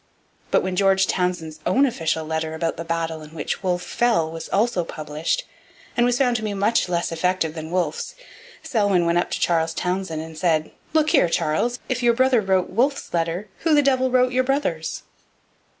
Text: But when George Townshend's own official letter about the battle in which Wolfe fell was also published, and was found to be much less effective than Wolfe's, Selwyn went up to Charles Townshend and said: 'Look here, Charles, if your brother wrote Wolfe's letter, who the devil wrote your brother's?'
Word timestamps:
But 0.49 0.63
when 0.63 0.75
George 0.75 1.05
Townshend's 1.05 1.59
own 1.63 1.85
official 1.85 2.25
letter 2.25 2.55
about 2.55 2.75
the 2.75 2.83
battle 2.83 3.21
in 3.21 3.35
which 3.35 3.61
Wolfe 3.61 3.83
fell 3.83 4.31
was 4.31 4.49
also 4.49 4.83
published, 4.83 5.45
and 5.95 6.07
was 6.07 6.17
found 6.17 6.35
to 6.37 6.41
be 6.41 6.55
much 6.55 6.89
less 6.89 7.11
effective 7.11 7.53
than 7.53 7.69
Wolfe's, 7.69 8.15
Selwyn 8.63 9.05
went 9.05 9.19
up 9.19 9.29
to 9.29 9.39
Charles 9.39 9.75
Townshend 9.75 10.23
and 10.23 10.35
said: 10.35 10.71
'Look 10.93 11.11
here, 11.11 11.29
Charles, 11.29 11.77
if 11.87 12.01
your 12.01 12.15
brother 12.15 12.41
wrote 12.41 12.71
Wolfe's 12.71 13.13
letter, 13.13 13.47
who 13.59 13.75
the 13.75 13.83
devil 13.83 14.09
wrote 14.09 14.33
your 14.33 14.43
brother's?' 14.43 15.03